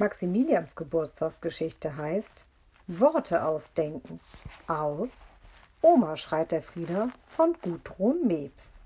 Maximilians 0.00 0.74
Geburtstagsgeschichte 0.76 1.94
heißt 1.94 2.46
Worte 2.86 3.44
ausdenken 3.44 4.18
aus 4.66 5.34
Oma 5.82 6.16
schreit 6.16 6.52
der 6.52 6.62
Frieder 6.62 7.10
von 7.26 7.54
Gudrun 7.60 8.26
Mebs. 8.26 8.80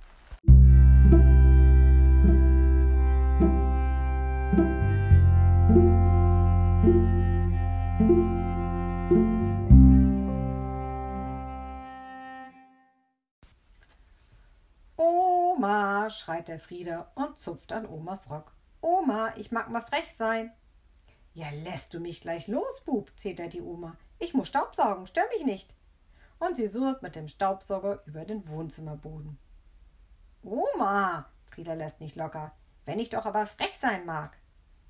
Oma, 14.96 16.10
schreit 16.10 16.48
der 16.48 16.58
Frieder 16.58 17.12
und 17.14 17.36
zupft 17.36 17.72
an 17.72 17.86
Omas 17.86 18.28
Rock. 18.30 18.50
Oma, 18.80 19.32
ich 19.36 19.52
mag 19.52 19.70
mal 19.70 19.80
frech 19.80 20.12
sein. 20.18 20.50
Ja, 21.34 21.50
lässt 21.50 21.92
du 21.92 21.98
mich 21.98 22.20
gleich 22.20 22.46
los, 22.46 22.80
Bub, 22.84 23.10
zetert 23.16 23.54
die 23.54 23.60
Oma. 23.60 23.96
Ich 24.20 24.34
muss 24.34 24.46
Staubsaugen, 24.46 25.08
stör 25.08 25.24
mich 25.36 25.44
nicht. 25.44 25.74
Und 26.38 26.56
sie 26.56 26.68
surrt 26.68 27.02
mit 27.02 27.16
dem 27.16 27.26
Staubsauger 27.26 28.02
über 28.06 28.24
den 28.24 28.46
Wohnzimmerboden. 28.46 29.36
Oma, 30.44 31.28
Frieder 31.50 31.74
lässt 31.74 32.00
nicht 32.00 32.14
locker, 32.14 32.52
wenn 32.84 33.00
ich 33.00 33.10
doch 33.10 33.26
aber 33.26 33.48
frech 33.48 33.76
sein 33.76 34.06
mag. 34.06 34.36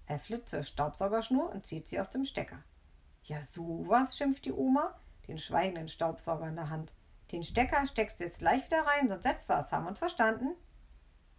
Er 0.07 0.19
flitzt 0.19 0.51
zur 0.51 0.63
Staubsaugerschnur 0.63 1.51
und 1.51 1.65
zieht 1.65 1.89
sie 1.89 1.99
aus 1.99 2.11
dem 2.11 2.25
Stecker. 2.25 2.63
Ja, 3.23 3.41
sowas, 3.41 4.15
schimpft 4.15 4.45
die 4.45 4.53
Oma, 4.53 5.01
den 5.27 5.39
schweigenden 5.39 5.89
Staubsauger 5.89 6.49
in 6.49 6.57
der 6.57 6.69
Hand. 6.69 6.93
Den 7.33 7.43
Stecker 7.43 7.87
steckst 7.87 8.21
du 8.21 8.25
jetzt 8.25 8.41
gleich 8.41 8.67
wieder 8.67 8.85
rein, 8.85 9.09
sonst 9.09 9.23
setzt 9.23 9.49
was, 9.49 9.73
haben 9.73 9.87
uns 9.87 9.99
verstanden? 9.99 10.55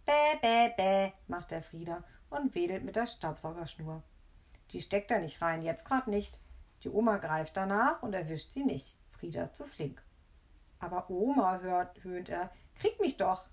Bäh, 0.04 0.38
bäh, 0.42 0.72
bäh, 0.76 1.12
macht 1.28 1.52
der 1.52 1.62
Frieder 1.62 2.02
und 2.28 2.56
wedelt 2.56 2.82
mit 2.82 2.96
der 2.96 3.06
Staubsaugerschnur. 3.06 4.02
Die 4.72 4.82
steckt 4.82 5.10
er 5.10 5.20
nicht 5.20 5.40
rein, 5.40 5.62
jetzt 5.62 5.84
grad 5.84 6.08
nicht. 6.08 6.40
Die 6.82 6.90
Oma 6.90 7.18
greift 7.18 7.56
danach 7.56 8.02
und 8.02 8.14
erwischt 8.14 8.52
sie 8.52 8.64
nicht. 8.64 8.94
Frieda 9.06 9.44
ist 9.44 9.56
zu 9.56 9.64
flink. 9.64 10.02
Aber 10.78 11.08
Oma, 11.10 11.60
hört, 11.60 12.02
höhnt 12.04 12.28
er, 12.28 12.50
krieg 12.74 13.00
mich 13.00 13.16
doch. 13.16 13.48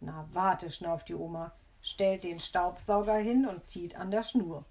Na, 0.00 0.28
warte, 0.32 0.70
schnauft 0.70 1.08
die 1.08 1.14
Oma, 1.14 1.52
stellt 1.80 2.24
den 2.24 2.38
Staubsauger 2.38 3.16
hin 3.16 3.46
und 3.46 3.68
zieht 3.68 3.96
an 3.96 4.10
der 4.10 4.22
Schnur. 4.22 4.64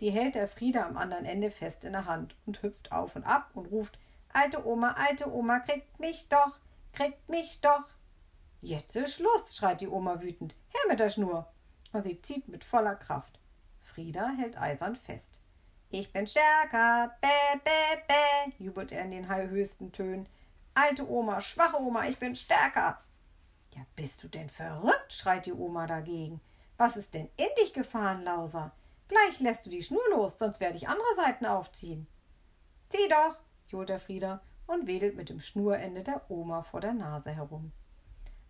Die 0.00 0.10
hält 0.10 0.34
der 0.34 0.48
Frieda 0.48 0.86
am 0.86 0.96
anderen 0.96 1.24
Ende 1.24 1.50
fest 1.50 1.84
in 1.84 1.92
der 1.92 2.06
Hand 2.06 2.34
und 2.46 2.62
hüpft 2.62 2.92
auf 2.92 3.14
und 3.14 3.24
ab 3.24 3.50
und 3.54 3.66
ruft, 3.66 3.98
alte 4.32 4.66
Oma, 4.66 4.92
alte 4.92 5.32
Oma, 5.32 5.60
kriegt 5.60 6.00
mich 6.00 6.28
doch, 6.28 6.58
kriegt 6.92 7.28
mich 7.28 7.60
doch. 7.60 7.84
Jetzt 8.60 8.96
ist 8.96 9.14
Schluss, 9.14 9.54
schreit 9.54 9.80
die 9.80 9.88
Oma 9.88 10.20
wütend. 10.22 10.56
Her 10.70 10.80
mit 10.88 10.98
der 10.98 11.10
Schnur. 11.10 11.46
Und 11.92 12.04
sie 12.04 12.20
zieht 12.22 12.48
mit 12.48 12.64
voller 12.64 12.96
Kraft. 12.96 13.38
Frieda 13.94 14.30
hält 14.36 14.60
eisern 14.60 14.96
fest. 14.96 15.40
Ich 15.90 16.12
bin 16.12 16.26
stärker, 16.26 17.16
bäh, 17.20 17.58
bäh, 17.62 18.02
bäh, 18.08 18.52
jubelt 18.58 18.90
er 18.90 19.04
in 19.04 19.12
den 19.12 19.28
höchsten 19.28 19.92
Tönen. 19.92 20.28
Alte 20.74 21.08
Oma, 21.08 21.40
schwache 21.40 21.80
Oma, 21.80 22.08
ich 22.08 22.18
bin 22.18 22.34
stärker. 22.34 22.98
Ja, 23.70 23.82
bist 23.94 24.24
du 24.24 24.28
denn 24.28 24.50
verrückt? 24.50 25.12
schreit 25.12 25.46
die 25.46 25.52
Oma 25.52 25.86
dagegen. 25.86 26.40
Was 26.76 26.96
ist 26.96 27.14
denn 27.14 27.28
in 27.36 27.46
dich 27.60 27.72
gefahren, 27.72 28.24
Lauser? 28.24 28.72
Gleich 29.06 29.38
lässt 29.38 29.64
du 29.64 29.70
die 29.70 29.82
Schnur 29.82 30.02
los, 30.10 30.38
sonst 30.38 30.58
werde 30.58 30.76
ich 30.76 30.88
andere 30.88 31.14
Seiten 31.14 31.46
aufziehen. 31.46 32.08
Zieh 32.88 33.08
doch, 33.08 33.36
johlt 33.68 33.90
der 33.90 34.00
Frieder 34.00 34.42
und 34.66 34.88
wedelt 34.88 35.14
mit 35.14 35.28
dem 35.28 35.38
Schnurende 35.38 36.02
der 36.02 36.28
Oma 36.28 36.64
vor 36.64 36.80
der 36.80 36.94
Nase 36.94 37.30
herum. 37.30 37.70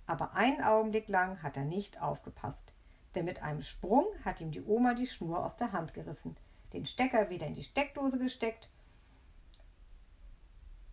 Aber 0.06 0.32
einen 0.32 0.62
Augenblick 0.62 1.08
lang 1.10 1.42
hat 1.42 1.58
er 1.58 1.64
nicht 1.64 2.00
aufgepasst 2.00 2.72
denn 3.14 3.24
mit 3.24 3.42
einem 3.42 3.62
Sprung 3.62 4.06
hat 4.24 4.40
ihm 4.40 4.50
die 4.50 4.62
Oma 4.62 4.94
die 4.94 5.06
Schnur 5.06 5.44
aus 5.44 5.56
der 5.56 5.72
Hand 5.72 5.94
gerissen, 5.94 6.36
den 6.72 6.86
Stecker 6.86 7.30
wieder 7.30 7.46
in 7.46 7.54
die 7.54 7.62
Steckdose 7.62 8.18
gesteckt 8.18 8.70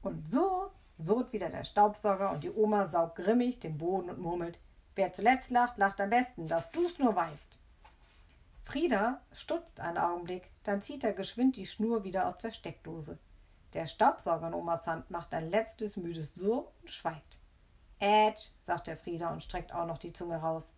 und 0.02 0.28
so 0.28 0.72
surrt 0.98 1.32
wieder 1.34 1.50
der 1.50 1.64
Staubsauger 1.64 2.32
und 2.32 2.44
die 2.44 2.52
Oma 2.52 2.88
saugt 2.88 3.18
grimmig 3.18 3.60
den 3.60 3.78
Boden 3.78 4.10
und 4.10 4.20
murmelt, 4.20 4.60
wer 4.96 5.14
zuletzt 5.14 5.52
lacht, 5.52 5.78
lacht 5.78 6.02
am 6.02 6.10
besten, 6.10 6.48
dass 6.48 6.70
du's 6.72 6.98
nur 6.98 7.16
weißt. 7.16 7.60
Frieda 8.64 9.22
stutzt 9.32 9.80
einen 9.80 9.98
Augenblick, 9.98 10.50
dann 10.64 10.82
zieht 10.82 11.04
er 11.04 11.14
geschwind 11.14 11.56
die 11.56 11.66
Schnur 11.66 12.04
wieder 12.04 12.28
aus 12.28 12.38
der 12.38 12.52
Steckdose. 12.52 13.18
Der 13.74 13.86
Staubsauger 13.86 14.48
in 14.48 14.54
Omas 14.54 14.86
Hand 14.86 15.10
macht 15.10 15.34
ein 15.34 15.50
letztes 15.50 15.98
müdes 15.98 16.36
Surr 16.36 16.72
und 16.82 16.90
schweigt. 16.90 17.40
Ätsch, 18.00 18.50
sagt 18.62 18.88
der 18.88 18.98
Frieda 18.98 19.32
und 19.32 19.44
streckt 19.44 19.74
auch 19.74 19.86
noch 19.86 19.98
die 19.98 20.14
Zunge 20.14 20.38
raus. 20.38 20.76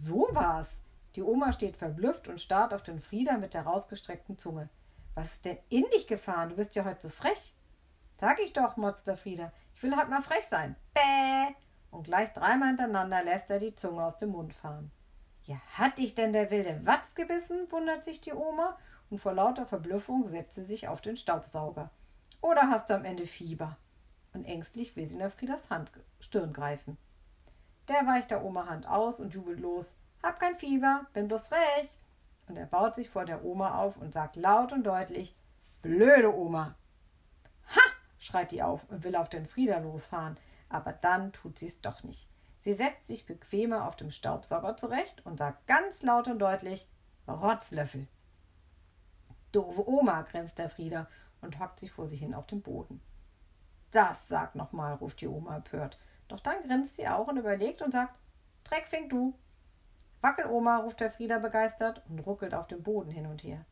So 0.00 0.28
war's. 0.32 0.68
Die 1.16 1.22
Oma 1.22 1.52
steht 1.52 1.76
verblüfft 1.76 2.28
und 2.28 2.40
starrt 2.40 2.72
auf 2.72 2.82
den 2.82 3.00
Frieder 3.00 3.38
mit 3.38 3.54
der 3.54 3.62
rausgestreckten 3.62 4.38
Zunge. 4.38 4.68
Was 5.14 5.32
ist 5.32 5.44
denn 5.44 5.58
in 5.68 5.84
dich 5.92 6.06
gefahren? 6.06 6.50
Du 6.50 6.56
bist 6.56 6.76
ja 6.76 6.84
heute 6.84 7.02
so 7.02 7.08
frech. 7.08 7.54
Sag 8.20 8.38
ich 8.40 8.52
doch, 8.52 8.76
motzt 8.76 9.08
der 9.08 9.16
Frieder. 9.16 9.52
Ich 9.74 9.82
will 9.82 9.96
heute 9.96 10.10
mal 10.10 10.22
frech 10.22 10.46
sein. 10.46 10.76
Bäh! 10.94 11.54
Und 11.90 12.04
gleich 12.04 12.32
dreimal 12.32 12.68
hintereinander 12.68 13.24
lässt 13.24 13.50
er 13.50 13.58
die 13.58 13.74
Zunge 13.74 14.04
aus 14.04 14.18
dem 14.18 14.30
Mund 14.30 14.54
fahren. 14.54 14.92
Ja, 15.44 15.56
hat 15.72 15.98
dich 15.98 16.14
denn 16.14 16.32
der 16.32 16.50
wilde 16.50 16.86
Watz 16.86 17.14
gebissen? 17.14 17.66
wundert 17.70 18.04
sich 18.04 18.20
die 18.20 18.34
Oma 18.34 18.76
und 19.10 19.18
vor 19.18 19.32
lauter 19.32 19.66
Verblüffung 19.66 20.28
setzt 20.28 20.54
sie 20.54 20.64
sich 20.64 20.86
auf 20.86 21.00
den 21.00 21.16
Staubsauger. 21.16 21.90
Oder 22.40 22.68
hast 22.70 22.90
du 22.90 22.94
am 22.94 23.04
Ende 23.04 23.26
Fieber? 23.26 23.76
Und 24.34 24.44
ängstlich 24.44 24.94
will 24.94 25.08
sie 25.08 25.16
nach 25.16 25.32
Frieders 25.32 25.70
Hand, 25.70 25.90
Stirn 26.20 26.52
greifen. 26.52 26.98
Der 27.88 28.06
weicht 28.06 28.30
der 28.30 28.44
Oma 28.44 28.66
Hand 28.66 28.86
aus 28.86 29.18
und 29.18 29.32
jubelt 29.32 29.60
los. 29.60 29.94
Hab 30.22 30.38
kein 30.38 30.56
Fieber, 30.56 31.06
bin 31.14 31.26
bloß 31.26 31.48
frech. 31.48 31.88
Und 32.46 32.56
er 32.56 32.66
baut 32.66 32.94
sich 32.94 33.08
vor 33.08 33.24
der 33.24 33.44
Oma 33.44 33.78
auf 33.78 33.96
und 33.96 34.12
sagt 34.12 34.36
laut 34.36 34.72
und 34.72 34.84
deutlich: 34.84 35.34
Blöde 35.80 36.34
Oma! 36.34 36.74
Ha! 37.74 37.80
schreit 38.18 38.52
die 38.52 38.62
auf 38.62 38.82
und 38.90 39.04
will 39.04 39.16
auf 39.16 39.30
den 39.30 39.46
Frieder 39.46 39.80
losfahren, 39.80 40.36
aber 40.68 40.92
dann 40.92 41.32
tut 41.32 41.58
sie's 41.58 41.80
doch 41.80 42.02
nicht. 42.02 42.28
Sie 42.60 42.74
setzt 42.74 43.06
sich 43.06 43.24
bequemer 43.24 43.86
auf 43.86 43.96
dem 43.96 44.10
Staubsauger 44.10 44.76
zurecht 44.76 45.24
und 45.24 45.38
sagt 45.38 45.66
ganz 45.66 46.02
laut 46.02 46.28
und 46.28 46.40
deutlich: 46.40 46.88
Rotzlöffel! 47.26 48.06
Doofe 49.52 49.88
Oma, 49.88 50.22
grinst 50.22 50.58
der 50.58 50.68
Frieder 50.68 51.08
und 51.40 51.58
hockt 51.58 51.80
sich 51.80 51.90
vor 51.90 52.06
sich 52.06 52.20
hin 52.20 52.34
auf 52.34 52.46
den 52.46 52.60
Boden. 52.60 53.00
Das 53.92 54.28
sag 54.28 54.54
noch 54.54 54.72
mal, 54.72 54.92
ruft 54.94 55.22
die 55.22 55.28
Oma 55.28 55.56
empört 55.56 55.98
doch 56.28 56.40
dann 56.40 56.62
grinst 56.62 56.94
sie 56.94 57.08
auch 57.08 57.26
und 57.26 57.38
überlegt 57.38 57.82
und 57.82 57.92
sagt, 57.92 58.14
Dreck 58.64 58.86
fink 58.86 59.10
du. 59.10 59.34
Wackel, 60.20 60.46
Oma, 60.46 60.78
ruft 60.78 61.00
der 61.00 61.10
Frieder 61.10 61.40
begeistert 61.40 62.02
und 62.08 62.18
ruckelt 62.20 62.54
auf 62.54 62.66
dem 62.66 62.82
Boden 62.82 63.10
hin 63.10 63.26
und 63.26 63.42
her. 63.42 63.64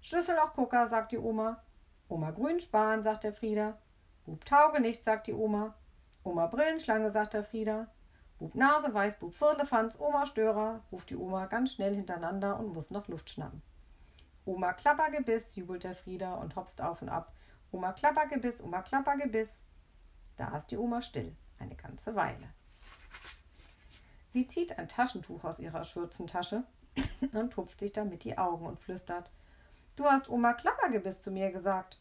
Schlüssellochgucker, 0.00 0.86
sagt 0.88 1.12
die 1.12 1.18
Oma. 1.18 1.62
Oma 2.08 2.30
Grünspan, 2.30 3.02
sagt 3.02 3.24
der 3.24 3.32
Frieder. 3.32 3.78
Bub 4.26 4.44
Taugenicht, 4.44 5.02
sagt 5.02 5.26
die 5.26 5.32
Oma. 5.32 5.74
Oma 6.22 6.46
Brillenschlange, 6.46 7.10
sagt 7.10 7.34
der 7.34 7.42
Frieder. 7.42 7.88
Bub 8.38 8.54
Naseweiß, 8.54 9.18
Bub 9.18 9.34
Firlefanz, 9.34 9.98
Oma 9.98 10.26
Störer, 10.26 10.82
ruft 10.92 11.10
die 11.10 11.16
Oma 11.16 11.46
ganz 11.46 11.72
schnell 11.72 11.94
hintereinander 11.94 12.58
und 12.60 12.74
muss 12.74 12.90
noch 12.90 13.08
Luft 13.08 13.30
schnappen. 13.30 13.62
Oma 14.44 14.74
Klappergebiss, 14.74 15.56
jubelt 15.56 15.84
der 15.84 15.96
Frieder 15.96 16.38
und 16.38 16.54
hopst 16.54 16.80
auf 16.80 17.00
und 17.02 17.08
ab. 17.08 17.32
Oma 17.72 17.92
Klappergebiss, 17.92 18.62
Oma 18.62 18.82
Klappergebiss. 18.82 19.66
Da 20.36 20.56
ist 20.58 20.70
die 20.70 20.76
Oma 20.76 21.00
still 21.00 21.34
eine 21.58 21.76
ganze 21.76 22.14
Weile. 22.14 22.52
Sie 24.30 24.46
zieht 24.48 24.78
ein 24.78 24.88
Taschentuch 24.88 25.44
aus 25.44 25.58
ihrer 25.58 25.84
Schürzentasche 25.84 26.64
und 27.32 27.52
tupft 27.52 27.80
sich 27.80 27.92
damit 27.92 28.24
die 28.24 28.36
Augen 28.36 28.66
und 28.66 28.80
flüstert: 28.80 29.30
Du 29.96 30.04
hast 30.04 30.28
Oma 30.28 30.54
Klappergebiss 30.54 31.20
zu 31.20 31.30
mir 31.30 31.52
gesagt. 31.52 32.00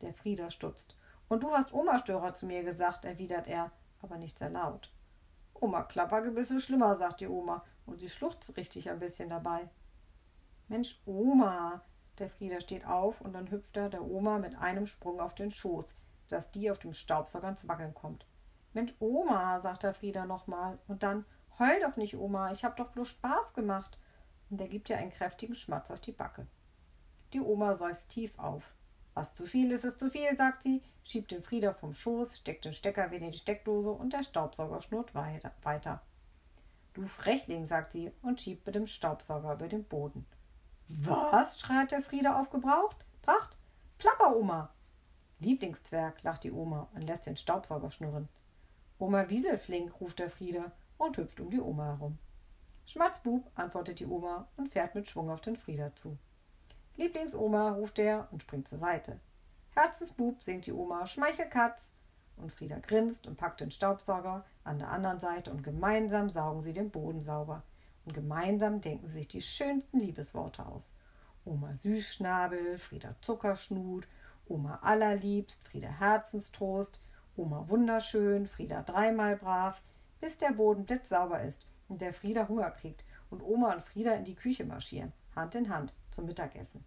Der 0.00 0.14
Frieder 0.14 0.50
stutzt. 0.50 0.96
Und 1.28 1.42
du 1.42 1.52
hast 1.52 1.72
Oma 1.72 1.98
Störer 1.98 2.34
zu 2.34 2.46
mir 2.46 2.64
gesagt, 2.64 3.04
erwidert 3.04 3.46
er, 3.46 3.70
aber 4.02 4.16
nicht 4.16 4.38
sehr 4.38 4.50
laut. 4.50 4.92
Oma 5.54 5.82
Klappergebiss 5.82 6.50
ist 6.50 6.64
schlimmer, 6.64 6.96
sagt 6.96 7.20
die 7.20 7.28
Oma, 7.28 7.64
und 7.86 7.98
sie 7.98 8.08
schluchzt 8.08 8.56
richtig 8.56 8.88
ein 8.90 8.98
bisschen 8.98 9.28
dabei. 9.28 9.68
Mensch, 10.68 11.00
Oma! 11.04 11.82
Der 12.18 12.30
Frieder 12.30 12.60
steht 12.60 12.86
auf 12.86 13.20
und 13.20 13.32
dann 13.32 13.50
hüpft 13.50 13.76
er 13.76 13.88
der 13.88 14.02
Oma 14.04 14.38
mit 14.38 14.54
einem 14.54 14.86
Sprung 14.86 15.20
auf 15.20 15.34
den 15.34 15.50
Schoß, 15.50 15.94
dass 16.28 16.50
die 16.50 16.70
auf 16.70 16.78
dem 16.78 16.92
Staubsauger 16.92 17.48
ins 17.48 17.66
Wackeln 17.66 17.94
kommt. 17.94 18.26
Mensch, 18.72 18.94
Oma, 19.00 19.60
sagt 19.60 19.82
der 19.82 19.94
Frieder 19.94 20.26
nochmal. 20.26 20.78
Und 20.86 21.02
dann, 21.02 21.24
heul 21.58 21.80
doch 21.80 21.96
nicht, 21.96 22.16
Oma, 22.16 22.52
ich 22.52 22.64
hab 22.64 22.76
doch 22.76 22.90
bloß 22.90 23.08
Spaß 23.08 23.54
gemacht. 23.54 23.98
Und 24.50 24.60
er 24.60 24.68
gibt 24.68 24.90
ihr 24.90 24.98
einen 24.98 25.12
kräftigen 25.12 25.54
Schmatz 25.54 25.90
auf 25.90 26.00
die 26.00 26.12
Backe. 26.12 26.46
Die 27.32 27.40
Oma 27.40 27.76
seufzt 27.76 28.10
tief 28.10 28.38
auf. 28.38 28.74
Was 29.14 29.34
zu 29.34 29.44
viel 29.44 29.70
ist, 29.72 29.84
ist 29.84 29.98
zu 29.98 30.10
viel, 30.10 30.36
sagt 30.36 30.62
sie, 30.62 30.82
schiebt 31.04 31.30
den 31.30 31.42
Frieder 31.42 31.74
vom 31.74 31.92
Schoß, 31.92 32.38
steckt 32.38 32.64
den 32.64 32.72
Stecker 32.72 33.10
wieder 33.10 33.26
in 33.26 33.32
die 33.32 33.38
Steckdose 33.38 33.90
und 33.90 34.12
der 34.12 34.22
Staubsauger 34.22 34.80
schnurrt 34.80 35.14
weiter. 35.14 36.02
Du 36.92 37.06
Frechling, 37.06 37.66
sagt 37.66 37.92
sie 37.92 38.12
und 38.22 38.40
schiebt 38.40 38.66
mit 38.66 38.74
dem 38.74 38.86
Staubsauger 38.86 39.54
über 39.54 39.68
den 39.68 39.84
Boden. 39.84 40.26
Was? 40.88 41.60
schreit 41.60 41.92
der 41.92 42.02
Frieder 42.02 42.40
aufgebraucht. 42.40 43.04
Pracht? 43.22 43.56
Plapper, 43.98 44.36
Oma! 44.36 44.70
Lieblingszwerg, 45.38 46.22
lacht 46.22 46.44
die 46.44 46.52
Oma 46.52 46.88
und 46.94 47.02
lässt 47.02 47.26
den 47.26 47.36
Staubsauger 47.36 47.90
schnurren. 47.90 48.28
Oma 49.00 49.30
Wieselflink, 49.30 49.98
ruft 49.98 50.18
der 50.18 50.28
Frieder 50.28 50.72
und 50.98 51.16
hüpft 51.16 51.40
um 51.40 51.48
die 51.48 51.58
Oma 51.58 51.86
herum. 51.86 52.18
Schmatzbub, 52.84 53.50
antwortet 53.54 53.98
die 53.98 54.06
Oma 54.06 54.46
und 54.58 54.68
fährt 54.68 54.94
mit 54.94 55.08
Schwung 55.08 55.30
auf 55.30 55.40
den 55.40 55.56
Frieder 55.56 55.96
zu. 55.96 56.18
Lieblingsoma, 56.96 57.70
ruft 57.70 57.98
er 57.98 58.28
und 58.30 58.42
springt 58.42 58.68
zur 58.68 58.78
Seite. 58.78 59.18
Herzensbub, 59.74 60.42
singt 60.42 60.66
die 60.66 60.74
Oma, 60.74 61.06
schmeichel 61.06 61.46
Katz. 61.46 61.80
Und 62.36 62.52
Frieda 62.52 62.78
grinst 62.78 63.26
und 63.26 63.38
packt 63.38 63.62
den 63.62 63.70
Staubsauger 63.70 64.44
an 64.64 64.78
der 64.78 64.90
anderen 64.90 65.18
Seite 65.18 65.50
und 65.50 65.62
gemeinsam 65.62 66.28
saugen 66.28 66.60
sie 66.60 66.74
den 66.74 66.90
Boden 66.90 67.22
sauber. 67.22 67.62
Und 68.04 68.12
gemeinsam 68.12 68.82
denken 68.82 69.08
sie 69.08 69.14
sich 69.14 69.28
die 69.28 69.40
schönsten 69.40 70.00
Liebesworte 70.00 70.66
aus. 70.66 70.90
Oma 71.46 71.74
Süßschnabel, 71.74 72.78
Frieda 72.78 73.16
Zuckerschnut, 73.22 74.06
Oma 74.46 74.78
allerliebst, 74.82 75.66
Frieda 75.66 75.88
Herzenstrost, 75.88 77.00
Oma 77.40 77.64
wunderschön, 77.70 78.46
Frieda 78.46 78.82
dreimal 78.82 79.34
brav, 79.34 79.80
bis 80.20 80.36
der 80.36 80.52
Boden 80.52 80.84
blitzsauber 80.84 81.42
ist 81.42 81.64
und 81.88 82.02
der 82.02 82.12
Frieda 82.12 82.46
Hunger 82.46 82.70
kriegt 82.70 83.02
und 83.30 83.42
Oma 83.42 83.72
und 83.72 83.82
Frieda 83.82 84.12
in 84.12 84.26
die 84.26 84.34
Küche 84.34 84.66
marschieren, 84.66 85.14
Hand 85.34 85.54
in 85.54 85.70
Hand, 85.70 85.94
zum 86.10 86.26
Mittagessen. 86.26 86.84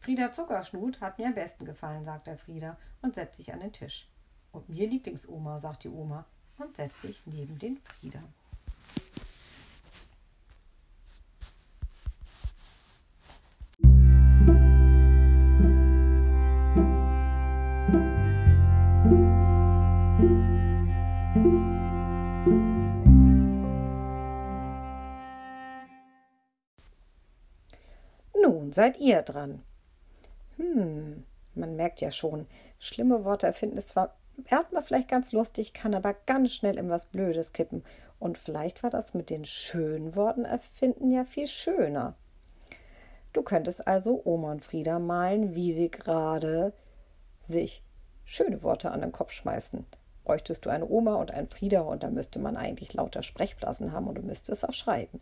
Frieda 0.00 0.32
Zuckerschnut 0.32 1.02
hat 1.02 1.18
mir 1.18 1.26
am 1.26 1.34
besten 1.34 1.66
gefallen, 1.66 2.06
sagt 2.06 2.28
der 2.28 2.38
Frieda 2.38 2.78
und 3.02 3.14
setzt 3.14 3.36
sich 3.36 3.52
an 3.52 3.60
den 3.60 3.74
Tisch. 3.74 4.08
Und 4.52 4.70
mir 4.70 4.88
Lieblingsoma, 4.88 5.60
sagt 5.60 5.84
die 5.84 5.90
Oma 5.90 6.24
und 6.56 6.74
setzt 6.74 7.02
sich 7.02 7.26
neben 7.26 7.58
den 7.58 7.76
Frieda. 7.76 8.22
Nun 28.48 28.72
seid 28.72 28.98
ihr 28.98 29.20
dran. 29.20 29.62
Hm, 30.56 31.24
man 31.54 31.76
merkt 31.76 32.00
ja 32.00 32.10
schon, 32.10 32.46
schlimme 32.78 33.22
Worte 33.24 33.46
erfinden 33.46 33.76
ist 33.76 33.90
zwar 33.90 34.16
erstmal 34.46 34.82
vielleicht 34.82 35.08
ganz 35.08 35.32
lustig, 35.32 35.74
kann 35.74 35.94
aber 35.94 36.14
ganz 36.14 36.54
schnell 36.54 36.78
in 36.78 36.88
was 36.88 37.04
Blödes 37.04 37.52
kippen. 37.52 37.84
Und 38.18 38.38
vielleicht 38.38 38.82
war 38.82 38.88
das 38.88 39.12
mit 39.12 39.28
den 39.28 39.44
schönen 39.44 40.16
Worten 40.16 40.46
erfinden 40.46 41.10
ja 41.10 41.24
viel 41.24 41.46
schöner. 41.46 42.14
Du 43.34 43.42
könntest 43.42 43.86
also 43.86 44.22
Oma 44.24 44.52
und 44.52 44.64
Frieda 44.64 44.98
malen, 44.98 45.54
wie 45.54 45.74
sie 45.74 45.90
gerade 45.90 46.72
sich 47.44 47.82
schöne 48.24 48.62
Worte 48.62 48.92
an 48.92 49.02
den 49.02 49.12
Kopf 49.12 49.32
schmeißen. 49.32 49.84
Bräuchtest 50.24 50.64
du 50.64 50.70
eine 50.70 50.88
Oma 50.88 51.16
und 51.16 51.32
einen 51.32 51.48
Frieda 51.48 51.82
und 51.82 52.02
da 52.02 52.08
müsste 52.08 52.38
man 52.38 52.56
eigentlich 52.56 52.94
lauter 52.94 53.22
Sprechblasen 53.22 53.92
haben 53.92 54.08
und 54.08 54.14
du 54.14 54.22
müsstest 54.22 54.66
auch 54.66 54.72
schreiben. 54.72 55.20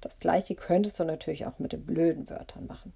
Das 0.00 0.18
gleiche 0.20 0.54
könntest 0.54 1.00
du 1.00 1.04
natürlich 1.04 1.46
auch 1.46 1.58
mit 1.58 1.72
den 1.72 1.84
blöden 1.84 2.28
Wörtern 2.30 2.66
machen. 2.66 2.92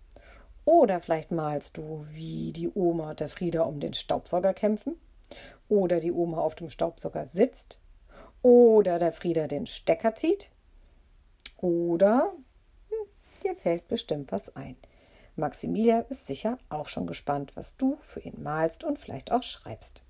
Oder 0.64 1.00
vielleicht 1.00 1.32
malst 1.32 1.76
du, 1.76 2.06
wie 2.10 2.52
die 2.52 2.68
Oma 2.68 3.10
und 3.10 3.20
der 3.20 3.28
Frieda 3.28 3.62
um 3.62 3.80
den 3.80 3.94
Staubsauger 3.94 4.54
kämpfen. 4.54 4.94
Oder 5.68 6.00
die 6.00 6.12
Oma 6.12 6.38
auf 6.38 6.54
dem 6.54 6.68
Staubsauger 6.68 7.26
sitzt. 7.26 7.80
Oder 8.42 8.98
der 8.98 9.12
Frieda 9.12 9.48
den 9.48 9.66
Stecker 9.66 10.14
zieht. 10.14 10.50
Oder 11.56 12.32
hm, 12.90 13.06
dir 13.42 13.56
fällt 13.56 13.88
bestimmt 13.88 14.30
was 14.30 14.54
ein. 14.54 14.76
Maximilian 15.34 16.04
ist 16.10 16.26
sicher 16.26 16.58
auch 16.68 16.88
schon 16.88 17.06
gespannt, 17.06 17.56
was 17.56 17.76
du 17.76 17.96
für 18.00 18.20
ihn 18.20 18.42
malst 18.42 18.84
und 18.84 18.98
vielleicht 18.98 19.32
auch 19.32 19.42
schreibst. 19.42 20.02